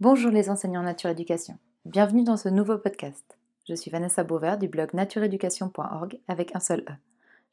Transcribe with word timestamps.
Bonjour 0.00 0.30
les 0.30 0.48
enseignants 0.48 0.82
en 0.82 0.84
nature 0.84 1.10
éducation. 1.10 1.58
Bienvenue 1.84 2.22
dans 2.22 2.36
ce 2.36 2.48
nouveau 2.48 2.78
podcast. 2.78 3.36
Je 3.68 3.74
suis 3.74 3.90
Vanessa 3.90 4.22
Beauvert 4.22 4.56
du 4.56 4.68
blog 4.68 4.94
natureeducation.org 4.94 6.20
avec 6.28 6.54
un 6.54 6.60
seul 6.60 6.84
E. 6.88 6.92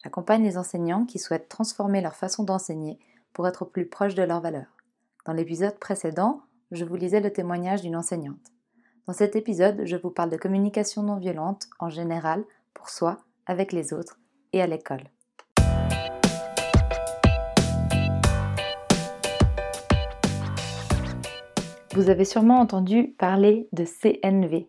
J'accompagne 0.04 0.44
les 0.44 0.56
enseignants 0.56 1.06
qui 1.06 1.18
souhaitent 1.18 1.50
transformer 1.50 2.02
leur 2.02 2.16
façon 2.16 2.44
d'enseigner 2.44 3.00
pour 3.34 3.48
être 3.48 3.66
plus 3.66 3.88
proches 3.88 4.14
de 4.14 4.22
leurs 4.22 4.42
valeurs. 4.42 4.78
Dans 5.26 5.34
l'épisode 5.34 5.80
précédent, 5.80 6.44
je 6.70 6.86
vous 6.86 6.96
lisais 6.96 7.20
le 7.20 7.34
témoignage 7.34 7.82
d'une 7.82 7.96
enseignante. 7.96 8.52
Dans 9.08 9.14
cet 9.14 9.36
épisode, 9.36 9.82
je 9.84 9.96
vous 9.96 10.12
parle 10.12 10.30
de 10.30 10.38
communication 10.38 11.02
non 11.02 11.18
violente 11.18 11.66
en 11.80 11.90
général, 11.90 12.44
pour 12.76 12.90
soi, 12.90 13.18
avec 13.48 13.72
les 13.72 13.92
autres 13.92 14.20
et 14.54 14.62
à 14.62 14.68
l'école. 14.68 15.10
Vous 21.96 22.10
avez 22.10 22.26
sûrement 22.26 22.60
entendu 22.60 23.16
parler 23.18 23.70
de 23.72 23.86
CNV, 23.86 24.68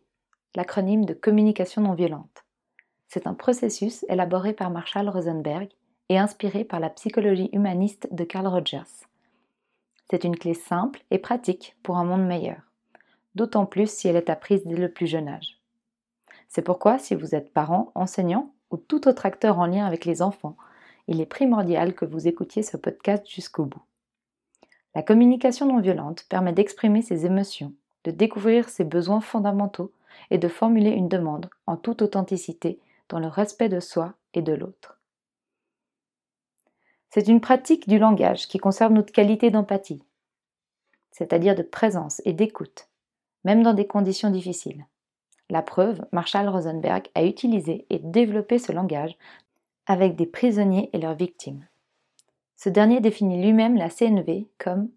l'acronyme 0.54 1.04
de 1.04 1.12
communication 1.12 1.82
non 1.82 1.94
violente. 1.94 2.44
C'est 3.08 3.26
un 3.26 3.34
processus 3.34 4.06
élaboré 4.08 4.52
par 4.52 4.70
Marshall 4.70 5.08
Rosenberg 5.08 5.68
et 6.08 6.18
inspiré 6.18 6.62
par 6.62 6.78
la 6.78 6.88
psychologie 6.88 7.50
humaniste 7.52 8.06
de 8.12 8.22
Carl 8.22 8.46
Rogers. 8.46 9.08
C'est 10.08 10.22
une 10.22 10.36
clé 10.36 10.54
simple 10.54 11.02
et 11.10 11.18
pratique 11.18 11.74
pour 11.82 11.96
un 11.96 12.04
monde 12.04 12.24
meilleur, 12.24 12.60
d'autant 13.34 13.66
plus 13.66 13.90
si 13.90 14.06
elle 14.06 14.14
est 14.14 14.30
apprise 14.30 14.64
dès 14.64 14.76
le 14.76 14.92
plus 14.92 15.08
jeune 15.08 15.26
âge. 15.26 15.60
C'est 16.46 16.62
pourquoi, 16.62 16.96
si 16.96 17.16
vous 17.16 17.34
êtes 17.34 17.52
parent, 17.52 17.90
enseignant 17.96 18.52
ou 18.70 18.76
tout 18.76 19.08
autre 19.08 19.26
acteur 19.26 19.58
en 19.58 19.66
lien 19.66 19.84
avec 19.84 20.04
les 20.04 20.22
enfants, 20.22 20.56
il 21.08 21.20
est 21.20 21.26
primordial 21.26 21.92
que 21.92 22.04
vous 22.04 22.28
écoutiez 22.28 22.62
ce 22.62 22.76
podcast 22.76 23.28
jusqu'au 23.28 23.64
bout. 23.64 23.82
La 24.96 25.02
communication 25.02 25.66
non 25.66 25.78
violente 25.78 26.24
permet 26.30 26.54
d'exprimer 26.54 27.02
ses 27.02 27.26
émotions, 27.26 27.74
de 28.04 28.10
découvrir 28.10 28.70
ses 28.70 28.82
besoins 28.82 29.20
fondamentaux 29.20 29.92
et 30.30 30.38
de 30.38 30.48
formuler 30.48 30.88
une 30.88 31.10
demande 31.10 31.50
en 31.66 31.76
toute 31.76 32.00
authenticité 32.00 32.80
dans 33.10 33.18
le 33.18 33.26
respect 33.26 33.68
de 33.68 33.78
soi 33.78 34.14
et 34.32 34.40
de 34.40 34.54
l'autre. 34.54 34.98
C'est 37.10 37.28
une 37.28 37.42
pratique 37.42 37.86
du 37.86 37.98
langage 37.98 38.48
qui 38.48 38.56
conserve 38.56 38.94
notre 38.94 39.12
qualité 39.12 39.50
d'empathie, 39.50 40.02
c'est-à-dire 41.10 41.54
de 41.54 41.62
présence 41.62 42.22
et 42.24 42.32
d'écoute, 42.32 42.88
même 43.44 43.62
dans 43.62 43.74
des 43.74 43.86
conditions 43.86 44.30
difficiles. 44.30 44.86
La 45.50 45.60
preuve, 45.60 46.06
Marshall 46.10 46.48
Rosenberg 46.48 47.06
a 47.14 47.22
utilisé 47.22 47.84
et 47.90 47.98
développé 47.98 48.58
ce 48.58 48.72
langage 48.72 49.14
avec 49.84 50.16
des 50.16 50.26
prisonniers 50.26 50.88
et 50.94 50.98
leurs 50.98 51.16
victimes. 51.16 51.66
Ce 52.56 52.70
dernier 52.70 53.00
définit 53.00 53.40
lui-même 53.40 53.76
la 53.76 53.90
CNV 53.90 54.48
comme 54.58 54.88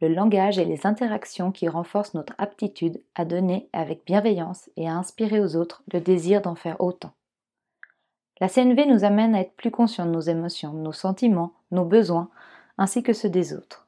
le 0.00 0.08
langage 0.08 0.58
et 0.58 0.64
les 0.64 0.86
interactions 0.86 1.52
qui 1.52 1.68
renforcent 1.68 2.14
notre 2.14 2.34
aptitude 2.38 3.00
à 3.14 3.24
donner 3.24 3.68
avec 3.72 4.04
bienveillance 4.04 4.70
et 4.76 4.88
à 4.88 4.96
inspirer 4.96 5.40
aux 5.40 5.56
autres 5.56 5.82
le 5.92 6.00
désir 6.00 6.42
d'en 6.42 6.54
faire 6.54 6.80
autant. 6.80 7.12
La 8.40 8.48
CNV 8.48 8.86
nous 8.86 9.04
amène 9.04 9.34
à 9.34 9.40
être 9.40 9.54
plus 9.54 9.70
conscients 9.70 10.06
de 10.06 10.10
nos 10.10 10.20
émotions, 10.20 10.72
nos 10.72 10.92
sentiments, 10.92 11.54
nos 11.70 11.84
besoins, 11.84 12.30
ainsi 12.78 13.02
que 13.02 13.12
ceux 13.12 13.30
des 13.30 13.52
autres. 13.52 13.86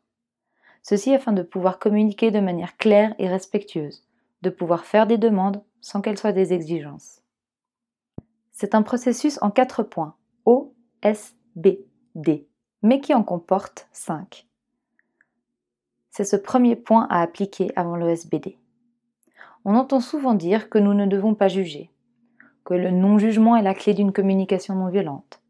Ceci 0.83 1.15
afin 1.15 1.33
de 1.33 1.42
pouvoir 1.42 1.79
communiquer 1.79 2.31
de 2.31 2.41
manière 2.41 2.77
claire 2.77 3.15
et 3.19 3.29
respectueuse, 3.29 4.05
de 4.42 4.51
pouvoir 4.51 4.85
faire 4.85 5.07
des 5.07 5.19
demandes 5.19 5.62
sans 5.81 6.01
qu'elles 6.01 6.19
soient 6.19 6.33
des 6.33 6.53
exigences. 6.53 7.23
C'est 8.53 8.75
un 8.75 8.83
processus 8.83 9.39
en 9.42 9.51
quatre 9.51 9.83
points 9.83 10.15
O, 10.45 10.75
S, 11.03 11.35
B, 11.57 11.79
D 12.15 12.47
mais 12.85 13.01
qui 13.01 13.15
en 13.15 13.23
comporte 13.23 13.89
5. 13.93 14.47
C'est 16.11 16.25
ce 16.25 16.37
premier 16.37 16.77
point 16.77 17.07
à 17.09 17.23
appliquer 17.23 17.73
avant 17.77 17.97
le 17.97 18.11
SBD. 18.11 18.59
On 19.65 19.75
entend 19.75 20.01
souvent 20.01 20.35
dire 20.35 20.69
que 20.69 20.77
nous 20.77 20.93
ne 20.93 21.07
devons 21.07 21.35
pas 21.35 21.49
juger, 21.49 21.91
que 22.63 22.75
le 22.75 22.91
non-jugement 22.91 23.57
est 23.57 23.63
la 23.63 23.73
clé 23.73 23.95
d'une 23.95 24.13
communication 24.13 24.75
non 24.75 24.91
violente. 24.91 25.41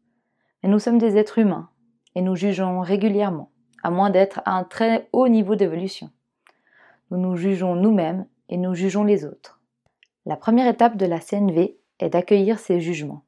Mais 0.63 0.69
nous 0.69 0.79
sommes 0.79 0.97
des 0.97 1.17
êtres 1.17 1.37
humains 1.37 1.67
et 2.15 2.21
nous 2.21 2.37
jugeons 2.37 2.79
régulièrement, 2.79 3.51
à 3.83 3.91
moins 3.91 4.11
d'être 4.11 4.41
à 4.45 4.53
un 4.53 4.63
très 4.63 5.09
haut 5.11 5.27
niveau 5.27 5.55
d'évolution. 5.55 6.09
Nous 7.11 7.17
nous 7.17 7.35
jugeons 7.35 7.75
nous-mêmes 7.75 8.27
et 8.47 8.55
nous 8.55 8.75
jugeons 8.75 9.03
les 9.03 9.25
autres. 9.25 9.59
La 10.25 10.37
première 10.37 10.69
étape 10.69 10.95
de 10.95 11.05
la 11.05 11.19
CNV 11.19 11.77
est 11.99 12.09
d'accueillir 12.09 12.59
ces 12.59 12.79
jugements. 12.79 13.25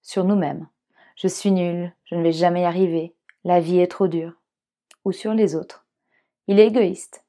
Sur 0.00 0.24
nous-mêmes. 0.24 0.68
Je 1.16 1.28
suis 1.28 1.50
nul, 1.50 1.94
je 2.04 2.14
ne 2.14 2.22
vais 2.22 2.32
jamais 2.32 2.62
y 2.62 2.64
arriver, 2.64 3.14
la 3.46 3.60
vie 3.60 3.78
est 3.78 3.86
trop 3.86 4.08
dure. 4.08 4.32
Ou 5.04 5.12
sur 5.12 5.32
les 5.32 5.54
autres. 5.54 5.86
Il 6.48 6.58
est 6.58 6.66
égoïste. 6.66 7.24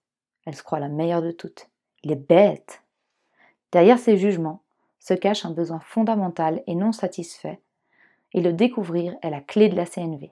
Elle 0.48 0.56
se 0.56 0.64
croit 0.64 0.80
la 0.80 0.88
meilleure 0.88 1.22
de 1.22 1.30
toutes. 1.30 1.70
Il 2.02 2.12
est 2.12 2.16
bête. 2.16 2.82
Derrière 3.72 4.00
ces 4.00 4.18
jugements 4.18 4.64
se 4.98 5.14
cache 5.14 5.46
un 5.46 5.52
besoin 5.52 5.80
fondamental 5.80 6.64
et 6.66 6.74
non 6.74 6.92
satisfait, 6.92 7.62
et 8.34 8.42
le 8.42 8.52
découvrir 8.52 9.16
est 9.22 9.30
la 9.30 9.42
clé 9.42 9.70
de 9.70 9.76
la 9.76 9.86
CNV. 9.86 10.32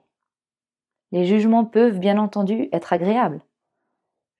Les 1.12 1.24
jugements 1.24 1.64
peuvent 1.64 2.00
bien 2.00 2.18
entendu 2.18 2.68
être 2.72 2.92
agréables. 2.92 3.40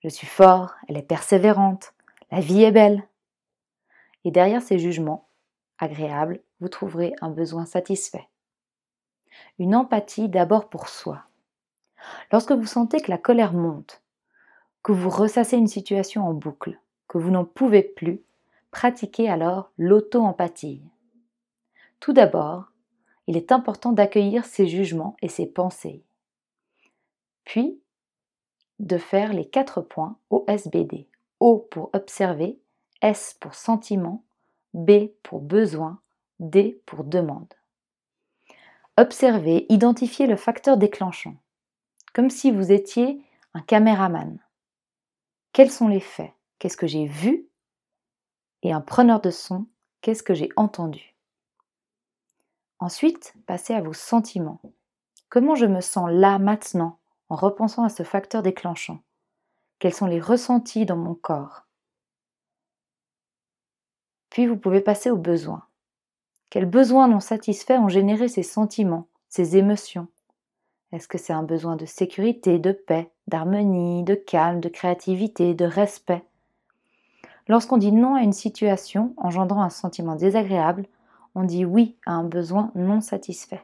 Je 0.03 0.09
suis 0.09 0.27
fort, 0.27 0.73
elle 0.89 0.97
est 0.97 1.01
persévérante, 1.01 1.93
la 2.29 2.41
vie 2.41 2.63
est 2.63 2.73
belle. 2.73 3.07
Et 4.25 4.31
derrière 4.31 4.61
ces 4.61 4.79
jugements 4.79 5.29
agréables, 5.77 6.41
vous 6.59 6.67
trouverez 6.67 7.13
un 7.21 7.29
besoin 7.29 7.65
satisfait. 7.65 8.27
Une 9.59 9.75
empathie 9.75 10.27
d'abord 10.27 10.67
pour 10.67 10.89
soi. 10.89 11.26
Lorsque 12.31 12.51
vous 12.51 12.65
sentez 12.65 12.99
que 13.01 13.11
la 13.11 13.17
colère 13.17 13.53
monte, 13.53 14.01
que 14.83 14.91
vous 14.91 15.09
ressassez 15.09 15.57
une 15.57 15.67
situation 15.67 16.27
en 16.27 16.33
boucle, 16.33 16.79
que 17.07 17.17
vous 17.17 17.31
n'en 17.31 17.45
pouvez 17.45 17.83
plus, 17.83 18.21
pratiquez 18.71 19.29
alors 19.29 19.71
l'auto-empathie. 19.77 20.83
Tout 21.99 22.13
d'abord, 22.13 22.71
il 23.27 23.35
est 23.35 23.51
important 23.51 23.91
d'accueillir 23.91 24.45
ses 24.45 24.67
jugements 24.67 25.17
et 25.21 25.27
ses 25.27 25.45
pensées. 25.45 26.03
Puis, 27.43 27.79
de 28.79 28.97
faire 28.97 29.33
les 29.33 29.45
quatre 29.45 29.81
points 29.81 30.17
OSBD. 30.29 31.07
O 31.39 31.57
pour 31.57 31.89
observer, 31.93 32.59
S 33.01 33.35
pour 33.39 33.55
sentiment, 33.55 34.23
B 34.73 35.09
pour 35.23 35.41
besoin, 35.41 35.99
D 36.39 36.81
pour 36.85 37.03
demande. 37.03 37.53
Observez, 38.97 39.65
identifiez 39.69 40.27
le 40.27 40.35
facteur 40.35 40.77
déclenchant 40.77 41.35
comme 42.17 42.31
si 42.31 42.49
vous 42.49 42.71
étiez 42.71 43.21
un 43.53 43.61
caméraman. 43.61 44.39
Quels 45.53 45.69
sont 45.69 45.87
les 45.87 45.99
faits? 45.99 46.33
Qu'est-ce 46.57 46.75
que 46.75 46.87
j'ai 46.87 47.05
vu? 47.05 47.47
Et 48.63 48.73
un 48.73 48.81
preneur 48.81 49.21
de 49.21 49.29
son, 49.29 49.67
qu'est-ce 50.01 50.23
que 50.23 50.33
j'ai 50.33 50.49
entendu? 50.55 51.15
Ensuite, 52.79 53.35
passez 53.45 53.75
à 53.75 53.81
vos 53.81 53.93
sentiments. 53.93 54.59
Comment 55.29 55.53
je 55.53 55.67
me 55.67 55.79
sens 55.79 56.09
là 56.11 56.39
maintenant 56.39 56.97
en 57.29 57.35
repensant 57.35 57.83
à 57.83 57.89
ce 57.89 58.01
facteur 58.01 58.41
déclenchant? 58.41 59.03
Quels 59.77 59.93
sont 59.93 60.07
les 60.07 60.19
ressentis 60.19 60.87
dans 60.87 60.97
mon 60.97 61.13
corps? 61.13 61.67
Puis 64.31 64.47
vous 64.47 64.57
pouvez 64.57 64.81
passer 64.81 65.11
aux 65.11 65.17
besoins. 65.17 65.67
Quels 66.49 66.65
besoins 66.65 67.07
non 67.07 67.19
satisfaits 67.19 67.73
ont 67.73 67.89
généré 67.89 68.27
ces 68.27 68.41
sentiments, 68.41 69.07
ces 69.29 69.55
émotions? 69.55 70.07
Est-ce 70.91 71.07
que 71.07 71.17
c'est 71.17 71.33
un 71.33 71.43
besoin 71.43 71.75
de 71.75 71.85
sécurité, 71.85 72.59
de 72.59 72.71
paix, 72.71 73.11
d'harmonie, 73.27 74.03
de 74.03 74.15
calme, 74.15 74.61
de 74.61 74.69
créativité, 74.69 75.53
de 75.53 75.65
respect? 75.65 76.23
Lorsqu'on 77.47 77.77
dit 77.77 77.91
non 77.91 78.15
à 78.15 78.21
une 78.21 78.33
situation 78.33 79.13
engendrant 79.17 79.63
un 79.63 79.69
sentiment 79.69 80.15
désagréable, 80.15 80.85
on 81.35 81.43
dit 81.43 81.65
oui 81.65 81.97
à 82.05 82.13
un 82.13 82.23
besoin 82.23 82.71
non 82.75 83.01
satisfait. 83.01 83.61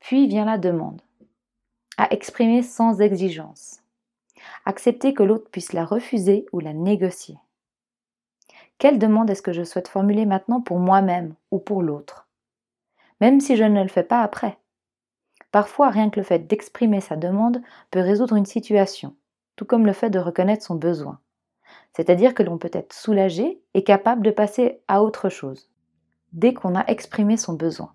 Puis 0.00 0.26
vient 0.26 0.44
la 0.44 0.58
demande, 0.58 1.00
à 1.96 2.12
exprimer 2.12 2.62
sans 2.62 3.00
exigence. 3.00 3.82
Accepter 4.64 5.14
que 5.14 5.22
l'autre 5.22 5.50
puisse 5.50 5.72
la 5.72 5.84
refuser 5.84 6.46
ou 6.52 6.58
la 6.58 6.72
négocier. 6.72 7.38
Quelle 8.78 8.98
demande 8.98 9.30
est-ce 9.30 9.42
que 9.42 9.52
je 9.52 9.62
souhaite 9.62 9.86
formuler 9.86 10.26
maintenant 10.26 10.60
pour 10.60 10.80
moi-même 10.80 11.34
ou 11.52 11.60
pour 11.60 11.82
l'autre? 11.82 12.26
Même 13.20 13.40
si 13.40 13.56
je 13.56 13.62
ne 13.62 13.82
le 13.82 13.88
fais 13.88 14.02
pas 14.02 14.22
après. 14.22 14.58
Parfois, 15.52 15.90
rien 15.90 16.10
que 16.10 16.18
le 16.18 16.24
fait 16.24 16.40
d'exprimer 16.40 17.00
sa 17.00 17.14
demande 17.14 17.62
peut 17.90 18.00
résoudre 18.00 18.36
une 18.36 18.46
situation, 18.46 19.14
tout 19.54 19.66
comme 19.66 19.86
le 19.86 19.92
fait 19.92 20.10
de 20.10 20.18
reconnaître 20.18 20.64
son 20.64 20.74
besoin. 20.74 21.20
C'est-à-dire 21.94 22.34
que 22.34 22.42
l'on 22.42 22.58
peut 22.58 22.70
être 22.72 22.94
soulagé 22.94 23.62
et 23.74 23.84
capable 23.84 24.22
de 24.22 24.30
passer 24.30 24.80
à 24.88 25.02
autre 25.02 25.28
chose, 25.28 25.70
dès 26.32 26.54
qu'on 26.54 26.74
a 26.74 26.86
exprimé 26.86 27.36
son 27.36 27.52
besoin. 27.52 27.92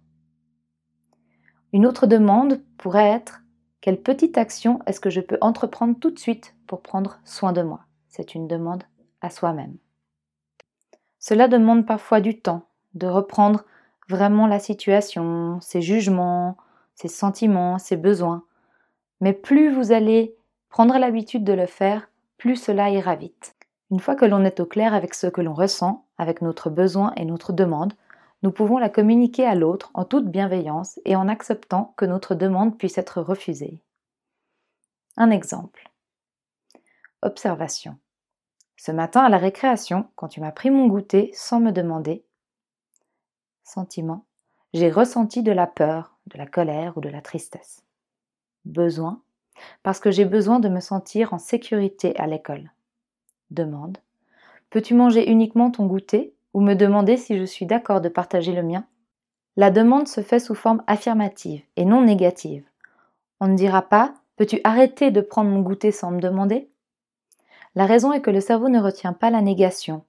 Une 1.73 1.87
autre 1.87 2.05
demande 2.07 2.61
pourrait 2.77 3.09
être 3.09 3.41
quelle 3.81 4.01
petite 4.01 4.37
action 4.37 4.79
est-ce 4.85 4.99
que 4.99 5.09
je 5.09 5.21
peux 5.21 5.37
entreprendre 5.41 5.97
tout 5.99 6.11
de 6.11 6.19
suite 6.19 6.55
pour 6.67 6.81
prendre 6.81 7.19
soin 7.25 7.53
de 7.53 7.63
moi? 7.63 7.81
C'est 8.07 8.35
une 8.35 8.47
demande 8.47 8.83
à 9.21 9.29
soi-même. 9.29 9.77
Cela 11.19 11.47
demande 11.47 11.87
parfois 11.87 12.21
du 12.21 12.39
temps, 12.39 12.67
de 12.93 13.07
reprendre 13.07 13.65
vraiment 14.07 14.47
la 14.47 14.59
situation, 14.59 15.59
ses 15.59 15.81
jugements, 15.81 16.57
ses 16.97 17.07
sentiments, 17.07 17.77
ses 17.77 17.95
besoins. 17.95 18.43
Mais 19.21 19.33
plus 19.33 19.71
vous 19.71 19.91
allez 19.91 20.35
prendre 20.69 20.97
l'habitude 20.97 21.43
de 21.43 21.53
le 21.53 21.67
faire, 21.67 22.09
plus 22.37 22.55
cela 22.55 22.89
ira 22.89 23.15
vite. 23.15 23.55
Une 23.91 23.99
fois 23.99 24.15
que 24.15 24.25
l'on 24.25 24.43
est 24.43 24.59
au 24.59 24.65
clair 24.65 24.93
avec 24.93 25.13
ce 25.13 25.27
que 25.27 25.41
l'on 25.41 25.53
ressent, 25.53 26.05
avec 26.17 26.41
notre 26.41 26.69
besoin 26.69 27.13
et 27.15 27.23
notre 27.23 27.53
demande, 27.53 27.93
nous 28.43 28.51
pouvons 28.51 28.77
la 28.77 28.89
communiquer 28.89 29.45
à 29.45 29.55
l'autre 29.55 29.91
en 29.93 30.05
toute 30.05 30.27
bienveillance 30.27 30.99
et 31.05 31.15
en 31.15 31.27
acceptant 31.27 31.93
que 31.97 32.05
notre 32.05 32.35
demande 32.35 32.77
puisse 32.77 32.97
être 32.97 33.21
refusée. 33.21 33.79
Un 35.15 35.29
exemple. 35.29 35.91
Observation. 37.21 37.97
Ce 38.75 38.91
matin 38.91 39.21
à 39.21 39.29
la 39.29 39.37
récréation, 39.37 40.09
quand 40.15 40.27
tu 40.27 40.41
m'as 40.41 40.51
pris 40.51 40.69
mon 40.69 40.87
goûter 40.87 41.31
sans 41.33 41.59
me 41.59 41.71
demander, 41.71 42.25
sentiment, 43.63 44.26
j'ai 44.73 44.89
ressenti 44.89 45.43
de 45.43 45.51
la 45.51 45.67
peur, 45.67 46.17
de 46.27 46.37
la 46.37 46.45
colère 46.45 46.97
ou 46.97 47.01
de 47.01 47.09
la 47.09 47.21
tristesse. 47.21 47.83
Besoin, 48.65 49.21
parce 49.83 49.99
que 49.99 50.11
j'ai 50.11 50.25
besoin 50.25 50.59
de 50.59 50.69
me 50.69 50.79
sentir 50.79 51.33
en 51.33 51.37
sécurité 51.37 52.15
à 52.17 52.27
l'école. 52.27 52.71
Demande, 53.51 53.97
peux-tu 54.69 54.93
manger 54.93 55.29
uniquement 55.29 55.71
ton 55.71 55.85
goûter 55.85 56.33
ou 56.53 56.61
me 56.61 56.73
demander 56.73 57.17
si 57.17 57.37
je 57.37 57.45
suis 57.45 57.65
d'accord 57.65 58.01
de 58.01 58.09
partager 58.09 58.53
le 58.53 58.63
mien? 58.63 58.85
La 59.55 59.71
demande 59.71 60.07
se 60.07 60.21
fait 60.21 60.39
sous 60.39 60.55
forme 60.55 60.83
affirmative 60.85 61.63
et 61.75 61.85
non 61.85 62.01
négative. 62.01 62.65
On 63.39 63.47
ne 63.47 63.55
dira 63.55 63.81
pas 63.81 64.13
Peux-tu 64.37 64.61
arrêter 64.63 65.09
de 65.09 65.19
prendre 65.19 65.49
mon 65.49 65.61
goûter 65.61 65.91
sans 65.91 66.11
me 66.11 66.21
demander? 66.21 66.69
La 67.73 67.87
raison 67.87 68.13
est 68.13 68.21
que 68.21 68.29
le 68.29 68.39
cerveau 68.39 68.69
ne 68.69 68.79
retient 68.79 69.13
pas 69.13 69.31
la 69.31 69.41
négation. 69.41 70.05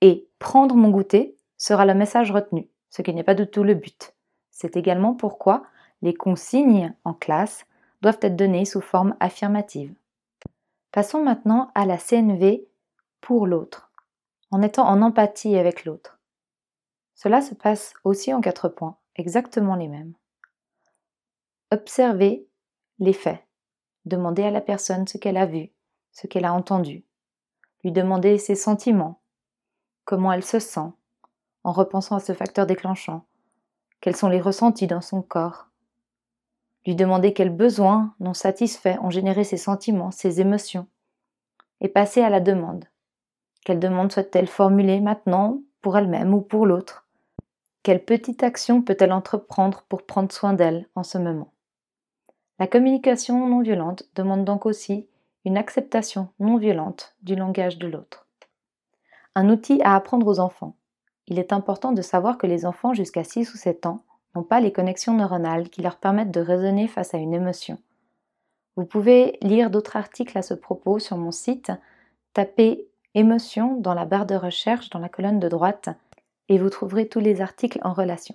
Et 0.00 0.28
prendre 0.38 0.76
mon 0.76 0.90
goûter 0.90 1.36
sera 1.56 1.84
le 1.84 1.94
message 1.94 2.30
retenu, 2.30 2.68
ce 2.90 3.02
qui 3.02 3.14
n'est 3.14 3.24
pas 3.24 3.34
du 3.34 3.46
tout 3.46 3.64
le 3.64 3.74
but. 3.74 4.14
C'est 4.50 4.76
également 4.76 5.14
pourquoi 5.14 5.64
les 6.02 6.14
consignes 6.14 6.94
en 7.04 7.14
classe 7.14 7.66
doivent 8.02 8.18
être 8.22 8.36
données 8.36 8.64
sous 8.64 8.80
forme 8.80 9.16
affirmative. 9.20 9.94
Passons 10.92 11.22
maintenant 11.22 11.70
à 11.74 11.86
la 11.86 11.98
CNV 11.98 12.66
pour 13.20 13.46
l'autre, 13.46 13.90
en 14.50 14.62
étant 14.62 14.88
en 14.88 15.02
empathie 15.02 15.56
avec 15.56 15.84
l'autre. 15.84 16.18
Cela 17.14 17.40
se 17.40 17.54
passe 17.54 17.94
aussi 18.04 18.32
en 18.32 18.40
quatre 18.40 18.68
points, 18.68 18.96
exactement 19.16 19.74
les 19.74 19.88
mêmes. 19.88 20.14
Observer 21.70 22.46
les 22.98 23.12
faits. 23.12 23.44
Demander 24.04 24.44
à 24.44 24.50
la 24.50 24.60
personne 24.60 25.06
ce 25.06 25.18
qu'elle 25.18 25.36
a 25.36 25.44
vu, 25.44 25.70
ce 26.12 26.26
qu'elle 26.26 26.46
a 26.46 26.54
entendu. 26.54 27.04
Lui 27.84 27.92
demander 27.92 28.38
ses 28.38 28.54
sentiments, 28.54 29.20
comment 30.04 30.32
elle 30.32 30.44
se 30.44 30.58
sent, 30.58 30.92
en 31.68 31.72
repensant 31.72 32.16
à 32.16 32.20
ce 32.20 32.32
facteur 32.32 32.64
déclenchant. 32.64 33.26
Quels 34.00 34.16
sont 34.16 34.30
les 34.30 34.40
ressentis 34.40 34.86
dans 34.86 35.02
son 35.02 35.20
corps? 35.20 35.68
Lui 36.86 36.94
demander 36.94 37.34
quels 37.34 37.54
besoins 37.54 38.14
non 38.20 38.32
satisfaits 38.32 38.98
ont 39.02 39.10
généré 39.10 39.44
ses 39.44 39.58
sentiments, 39.58 40.10
ses 40.10 40.40
émotions. 40.40 40.86
Et 41.82 41.88
passer 41.88 42.22
à 42.22 42.30
la 42.30 42.40
demande. 42.40 42.86
Quelle 43.66 43.80
demande 43.80 44.10
souhaite-t-elle 44.10 44.46
formuler 44.46 45.00
maintenant 45.00 45.60
pour 45.82 45.98
elle-même 45.98 46.32
ou 46.32 46.40
pour 46.40 46.64
l'autre? 46.64 47.06
Quelle 47.82 48.02
petite 48.02 48.42
action 48.42 48.80
peut-elle 48.80 49.12
entreprendre 49.12 49.84
pour 49.90 50.06
prendre 50.06 50.32
soin 50.32 50.54
d'elle 50.54 50.88
en 50.94 51.02
ce 51.02 51.18
moment? 51.18 51.52
La 52.58 52.66
communication 52.66 53.46
non 53.46 53.60
violente 53.60 54.04
demande 54.14 54.46
donc 54.46 54.64
aussi 54.64 55.06
une 55.44 55.58
acceptation 55.58 56.30
non 56.40 56.56
violente 56.56 57.14
du 57.22 57.36
langage 57.36 57.76
de 57.76 57.88
l'autre. 57.88 58.26
Un 59.34 59.50
outil 59.50 59.82
à 59.82 59.94
apprendre 59.94 60.26
aux 60.26 60.40
enfants. 60.40 60.77
Il 61.28 61.38
est 61.38 61.52
important 61.52 61.92
de 61.92 62.00
savoir 62.00 62.38
que 62.38 62.46
les 62.46 62.64
enfants 62.64 62.94
jusqu'à 62.94 63.22
6 63.22 63.52
ou 63.52 63.58
7 63.58 63.84
ans 63.84 64.00
n'ont 64.34 64.42
pas 64.42 64.60
les 64.60 64.72
connexions 64.72 65.14
neuronales 65.14 65.68
qui 65.68 65.82
leur 65.82 65.96
permettent 65.96 66.30
de 66.30 66.40
raisonner 66.40 66.88
face 66.88 67.12
à 67.12 67.18
une 67.18 67.34
émotion. 67.34 67.78
Vous 68.76 68.86
pouvez 68.86 69.38
lire 69.42 69.70
d'autres 69.70 69.96
articles 69.96 70.38
à 70.38 70.42
ce 70.42 70.54
propos 70.54 70.98
sur 70.98 71.18
mon 71.18 71.30
site. 71.30 71.70
Tapez 72.32 72.88
émotion 73.14 73.76
dans 73.76 73.92
la 73.92 74.06
barre 74.06 74.24
de 74.24 74.36
recherche 74.36 74.88
dans 74.88 75.00
la 75.00 75.10
colonne 75.10 75.38
de 75.38 75.48
droite 75.48 75.90
et 76.48 76.58
vous 76.58 76.70
trouverez 76.70 77.08
tous 77.08 77.20
les 77.20 77.42
articles 77.42 77.80
en 77.82 77.92
relation. 77.92 78.34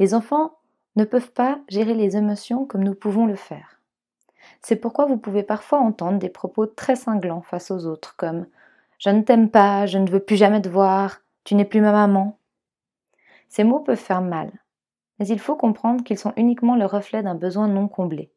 Les 0.00 0.12
enfants 0.12 0.58
ne 0.96 1.04
peuvent 1.04 1.30
pas 1.30 1.60
gérer 1.68 1.94
les 1.94 2.16
émotions 2.16 2.64
comme 2.64 2.82
nous 2.82 2.94
pouvons 2.94 3.26
le 3.26 3.36
faire. 3.36 3.80
C'est 4.60 4.76
pourquoi 4.76 5.06
vous 5.06 5.18
pouvez 5.18 5.44
parfois 5.44 5.78
entendre 5.78 6.18
des 6.18 6.30
propos 6.30 6.66
très 6.66 6.96
cinglants 6.96 7.42
face 7.42 7.70
aux 7.70 7.86
autres, 7.86 8.16
comme⁇ 8.16 8.40
Je 8.98 9.10
ne 9.10 9.22
t'aime 9.22 9.50
pas, 9.50 9.86
je 9.86 9.98
ne 9.98 10.10
veux 10.10 10.20
plus 10.20 10.36
jamais 10.36 10.62
te 10.62 10.68
voir, 10.68 11.20
tu 11.46 11.54
n'es 11.54 11.64
plus 11.64 11.80
ma 11.80 11.92
maman⁇ 11.92 12.38
Ces 13.48 13.62
mots 13.62 13.78
peuvent 13.78 13.96
faire 13.96 14.20
mal, 14.20 14.50
mais 15.18 15.28
il 15.28 15.38
faut 15.38 15.54
comprendre 15.54 16.02
qu'ils 16.02 16.18
sont 16.18 16.32
uniquement 16.36 16.74
le 16.74 16.86
reflet 16.86 17.22
d'un 17.22 17.36
besoin 17.36 17.68
non 17.68 17.86
comblé. 17.86 18.32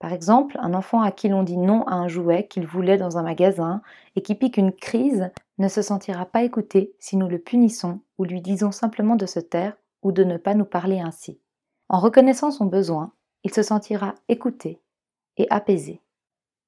Par 0.00 0.12
exemple, 0.12 0.58
un 0.60 0.74
enfant 0.74 1.02
à 1.02 1.12
qui 1.12 1.28
l'on 1.28 1.44
dit 1.44 1.56
non 1.56 1.84
à 1.84 1.94
un 1.94 2.08
jouet 2.08 2.48
qu'il 2.48 2.66
voulait 2.66 2.98
dans 2.98 3.16
un 3.16 3.22
magasin 3.22 3.80
et 4.16 4.22
qui 4.22 4.34
pique 4.34 4.56
une 4.56 4.72
crise 4.72 5.30
ne 5.58 5.68
se 5.68 5.82
sentira 5.82 6.26
pas 6.26 6.42
écouté 6.42 6.96
si 6.98 7.16
nous 7.16 7.28
le 7.28 7.38
punissons 7.38 8.00
ou 8.18 8.24
lui 8.24 8.42
disons 8.42 8.72
simplement 8.72 9.14
de 9.14 9.24
se 9.24 9.38
taire 9.38 9.76
ou 10.02 10.10
de 10.10 10.24
ne 10.24 10.36
pas 10.36 10.54
nous 10.54 10.64
parler 10.64 10.98
ainsi. 10.98 11.40
En 11.88 12.00
reconnaissant 12.00 12.50
son 12.50 12.66
besoin, 12.66 13.12
il 13.44 13.54
se 13.54 13.62
sentira 13.62 14.16
écouté 14.28 14.82
et 15.36 15.46
apaisé. 15.48 16.02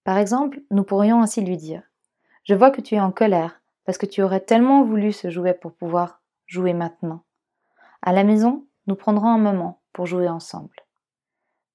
Par 0.05 0.19
exemple, 0.19 0.63
nous 0.71 0.85
pourrions 0.85 1.21
ainsi 1.21 1.41
lui 1.41 1.57
dire 1.57 1.83
Je 2.45 2.55
vois 2.55 2.71
que 2.71 2.81
tu 2.81 2.95
es 2.95 3.01
en 3.01 3.11
colère 3.11 3.61
parce 3.89 3.97
que 3.97 4.05
tu 4.05 4.21
aurais 4.21 4.41
tellement 4.41 4.85
voulu 4.85 5.15
ce 5.15 5.31
jouet 5.31 5.55
pour 5.55 5.73
pouvoir 5.73 6.21
jouer 6.45 6.75
maintenant. 6.75 7.23
À 8.03 8.13
la 8.13 8.23
maison, 8.23 8.67
nous 8.87 8.97
prendrons 8.97 9.29
un 9.29 9.39
moment 9.39 9.81
pour 9.95 10.05
jouer 10.05 10.29
ensemble. 10.29 10.77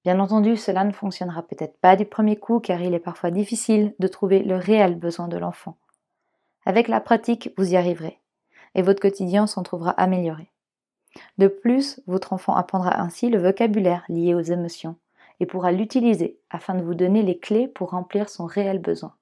Bien 0.04 0.20
entendu, 0.20 0.56
cela 0.56 0.84
ne 0.84 0.92
fonctionnera 0.92 1.42
peut-être 1.42 1.76
pas 1.80 1.96
du 1.96 2.04
premier 2.06 2.36
coup 2.36 2.60
car 2.60 2.80
il 2.80 2.94
est 2.94 3.00
parfois 3.00 3.32
difficile 3.32 3.96
de 3.98 4.06
trouver 4.06 4.44
le 4.44 4.54
réel 4.54 4.94
besoin 4.94 5.26
de 5.26 5.36
l'enfant. 5.36 5.76
Avec 6.64 6.86
la 6.86 7.00
pratique, 7.00 7.52
vous 7.58 7.72
y 7.72 7.76
arriverez 7.76 8.20
et 8.76 8.82
votre 8.82 9.02
quotidien 9.02 9.48
s'en 9.48 9.64
trouvera 9.64 9.90
amélioré. 9.90 10.52
De 11.38 11.48
plus, 11.48 12.00
votre 12.06 12.32
enfant 12.32 12.54
apprendra 12.54 13.00
ainsi 13.00 13.28
le 13.28 13.42
vocabulaire 13.42 14.04
lié 14.08 14.34
aux 14.34 14.40
émotions 14.40 14.94
et 15.40 15.46
pourra 15.46 15.72
l'utiliser 15.72 16.38
afin 16.48 16.76
de 16.76 16.84
vous 16.84 16.94
donner 16.94 17.24
les 17.24 17.40
clés 17.40 17.66
pour 17.66 17.90
remplir 17.90 18.28
son 18.28 18.46
réel 18.46 18.78
besoin. 18.78 19.16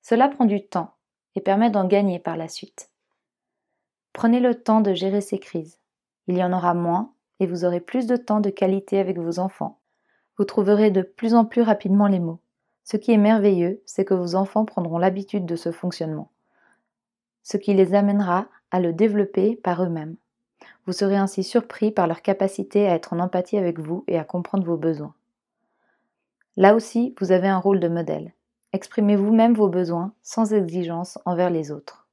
Cela 0.00 0.28
prend 0.28 0.44
du 0.44 0.64
temps 0.64 0.94
et 1.38 1.40
permet 1.40 1.70
d'en 1.70 1.86
gagner 1.86 2.18
par 2.18 2.36
la 2.36 2.48
suite. 2.48 2.90
Prenez 4.12 4.40
le 4.40 4.56
temps 4.60 4.80
de 4.80 4.92
gérer 4.92 5.20
ces 5.20 5.38
crises. 5.38 5.78
Il 6.26 6.36
y 6.36 6.42
en 6.42 6.52
aura 6.52 6.74
moins 6.74 7.12
et 7.38 7.46
vous 7.46 7.64
aurez 7.64 7.78
plus 7.78 8.08
de 8.08 8.16
temps 8.16 8.40
de 8.40 8.50
qualité 8.50 8.98
avec 8.98 9.20
vos 9.20 9.38
enfants. 9.38 9.78
Vous 10.36 10.44
trouverez 10.44 10.90
de 10.90 11.02
plus 11.02 11.34
en 11.34 11.44
plus 11.44 11.62
rapidement 11.62 12.08
les 12.08 12.18
mots. 12.18 12.40
Ce 12.82 12.96
qui 12.96 13.12
est 13.12 13.18
merveilleux, 13.18 13.80
c'est 13.86 14.04
que 14.04 14.14
vos 14.14 14.34
enfants 14.34 14.64
prendront 14.64 14.98
l'habitude 14.98 15.46
de 15.46 15.54
ce 15.54 15.70
fonctionnement, 15.70 16.32
ce 17.44 17.56
qui 17.56 17.72
les 17.72 17.94
amènera 17.94 18.48
à 18.72 18.80
le 18.80 18.92
développer 18.92 19.54
par 19.54 19.84
eux-mêmes. 19.84 20.16
Vous 20.86 20.92
serez 20.92 21.18
ainsi 21.18 21.44
surpris 21.44 21.92
par 21.92 22.08
leur 22.08 22.20
capacité 22.20 22.88
à 22.88 22.96
être 22.96 23.12
en 23.12 23.20
empathie 23.20 23.58
avec 23.58 23.78
vous 23.78 24.02
et 24.08 24.18
à 24.18 24.24
comprendre 24.24 24.64
vos 24.64 24.76
besoins. 24.76 25.14
Là 26.56 26.74
aussi, 26.74 27.14
vous 27.20 27.30
avez 27.30 27.46
un 27.46 27.58
rôle 27.58 27.78
de 27.78 27.86
modèle. 27.86 28.32
Exprimez 28.72 29.16
vous-même 29.16 29.54
vos 29.54 29.68
besoins 29.68 30.12
sans 30.22 30.52
exigence 30.52 31.18
envers 31.24 31.50
les 31.50 31.70
autres. 31.70 32.06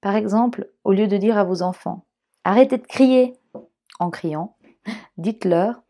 Par 0.00 0.14
exemple, 0.14 0.70
au 0.84 0.92
lieu 0.92 1.08
de 1.08 1.16
dire 1.16 1.36
à 1.36 1.44
vos 1.44 1.62
enfants 1.62 2.04
Arrêtez 2.44 2.78
de 2.78 2.86
crier 2.86 3.34
en 3.98 4.10
criant, 4.10 4.56
dites-leur 5.18 5.82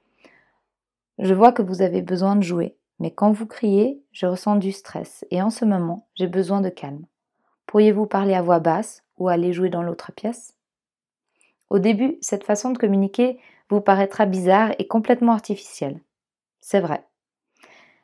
Je 1.19 1.35
vois 1.35 1.53
que 1.53 1.63
vous 1.63 1.83
avez 1.83 2.03
besoin 2.03 2.37
de 2.37 2.43
jouer, 2.43 2.77
mais 2.99 3.13
quand 3.13 3.33
vous 3.33 3.47
criez, 3.47 4.03
je 4.13 4.27
ressens 4.27 4.57
du 4.57 4.73
stress 4.73 5.25
et 5.31 5.43
en 5.43 5.51
ce 5.51 5.65
moment, 5.65 6.09
j'ai 6.15 6.27
besoin 6.27 6.61
de 6.61 6.71
calme. 6.71 7.07
Pourriez-vous 7.67 8.07
parler 8.07 8.35
à 8.35 8.43
voix 8.43 8.59
basse 8.59 9.05
ou 9.19 9.29
aller 9.29 9.53
jouer 9.53 9.69
dans 9.69 9.83
l'autre 9.83 10.11
pièce? 10.13 10.57
Au 11.69 11.79
début, 11.79 12.17
cette 12.21 12.45
façon 12.45 12.71
de 12.71 12.79
communiquer 12.79 13.39
vous 13.69 13.81
paraîtra 13.81 14.27
bizarre 14.27 14.73
et 14.79 14.89
complètement 14.89 15.33
artificielle. 15.33 16.01
C'est 16.61 16.81
vrai. 16.81 17.07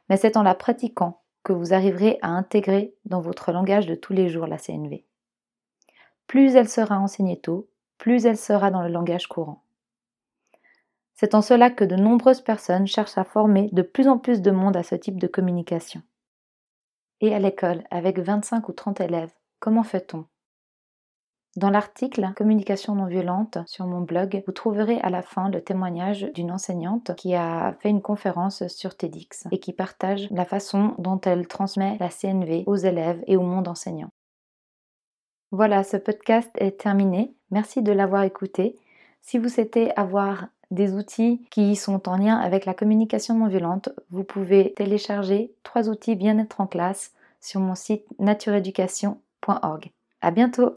Mais 0.09 0.17
c'est 0.17 0.37
en 0.37 0.45
la 0.45 0.55
pratiquant 0.55 1.21
que 1.47 1.53
vous 1.53 1.73
arriverez 1.73 2.19
à 2.23 2.31
intégrer 2.31 2.93
dans 3.05 3.21
votre 3.21 3.53
langage 3.53 3.87
de 3.87 3.95
tous 3.95 4.12
les 4.12 4.29
jours 4.29 4.49
la 4.49 4.59
CNV. 4.59 5.05
Plus 6.26 6.57
elle 6.57 6.69
sera 6.69 6.99
enseignée 6.99 7.38
tôt, 7.38 7.69
plus 7.99 8.26
elle 8.26 8.37
sera 8.37 8.73
dans 8.73 8.83
le 8.83 8.88
langage 8.88 9.29
courant. 9.29 9.62
C'est 11.15 11.37
en 11.37 11.43
cela 11.43 11.71
que 11.71 11.85
de 11.85 11.95
nombreuses 11.95 12.41
personnes 12.41 12.88
cherchent 12.88 13.17
à 13.17 13.23
former 13.23 13.69
de 13.71 13.83
plus 13.83 14.09
en 14.09 14.19
plus 14.19 14.43
de 14.43 14.50
monde 14.50 14.76
à 14.76 14.83
ce 14.83 14.97
type 14.97 15.21
de 15.21 15.29
communication. 15.29 16.03
Et 17.21 17.33
à 17.33 17.38
l'école, 17.38 17.85
avec 17.93 18.19
25 18.19 18.69
ou 18.69 18.73
30 18.73 19.00
élèves, 19.00 19.33
comment 19.61 19.85
fait-on? 19.85 20.26
Dans 21.57 21.71
l'article 21.71 22.33
Communication 22.37 22.95
non 22.95 23.07
violente 23.07 23.59
sur 23.67 23.87
mon 23.87 24.03
blog, 24.03 24.43
vous 24.47 24.53
trouverez 24.53 25.01
à 25.01 25.09
la 25.09 25.23
fin 25.23 25.49
le 25.49 25.63
témoignage 25.63 26.31
d'une 26.35 26.53
enseignante 26.53 27.15
qui 27.17 27.35
a 27.35 27.75
fait 27.81 27.89
une 27.89 28.03
conférence 28.03 28.67
sur 28.69 28.95
TEDx 28.95 29.47
et 29.51 29.59
qui 29.59 29.73
partage 29.73 30.29
la 30.31 30.45
façon 30.45 30.95
dont 30.99 31.19
elle 31.23 31.49
transmet 31.49 31.97
la 31.99 32.11
CNV 32.11 32.65
aux 32.67 32.77
élèves 32.77 33.23
et 33.27 33.39
au 33.39 33.43
monde 33.43 33.69
enseignant. 33.69 34.11
Voilà, 35.51 35.83
ce 35.83 35.97
podcast 35.97 36.51
est 36.59 36.79
terminé. 36.79 37.33
Merci 37.51 37.81
de 37.81 37.93
l'avoir 37.93 38.25
écouté. 38.25 38.77
Si 39.23 39.39
vous 39.39 39.49
souhaitez 39.49 39.97
avoir 39.97 40.49
des 40.71 40.93
outils 40.93 41.47
qui 41.51 41.75
sont 41.75 42.09
en 42.09 42.17
lien 42.17 42.37
avec 42.37 42.67
la 42.67 42.75
communication 42.75 43.35
non 43.35 43.47
violente, 43.47 43.89
vous 44.11 44.25
pouvez 44.25 44.75
télécharger 44.75 45.55
trois 45.63 45.89
outils 45.89 46.17
bien-être 46.17 46.61
en 46.61 46.67
classe 46.67 47.13
sur 47.41 47.61
mon 47.61 47.75
site 47.75 48.05
natureeducation.org. 48.19 49.91
À 50.21 50.31
bientôt! 50.31 50.75